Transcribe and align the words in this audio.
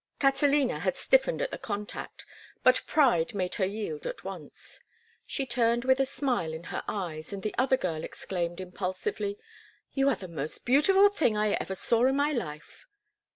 Catalina 0.17 0.79
had 0.79 0.95
stiffened 0.95 1.43
at 1.43 1.51
the 1.51 1.59
contact, 1.59 2.25
but 2.63 2.81
pride 2.87 3.35
made 3.35 3.53
her 3.61 3.65
yield 3.67 4.07
at 4.07 4.23
once. 4.23 4.79
She 5.27 5.45
turned 5.45 5.85
with 5.85 5.99
a 5.99 6.07
smile 6.07 6.53
in 6.53 6.63
her 6.73 6.83
eyes, 6.87 7.31
and 7.31 7.43
the 7.43 7.53
other 7.59 7.77
girl 7.77 8.03
exclaimed, 8.03 8.59
impulsively, 8.59 9.37
"You 9.93 10.09
are 10.09 10.15
the 10.15 10.27
most 10.27 10.65
beautiful 10.65 11.09
thing 11.09 11.37
I 11.37 11.51
ever 11.51 11.75
saw 11.75 12.07
in 12.07 12.15
my 12.15 12.31
life!" 12.31 12.87